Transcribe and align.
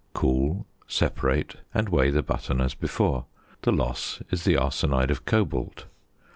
Cool, 0.15 0.65
separate, 0.87 1.57
and 1.75 1.87
weigh 1.87 2.09
the 2.09 2.23
button 2.23 2.59
as 2.59 2.73
before. 2.73 3.25
The 3.61 3.71
loss 3.71 4.19
is 4.31 4.45
the 4.45 4.55
arsenide 4.57 5.11
of 5.11 5.25
cobalt. 5.25 5.85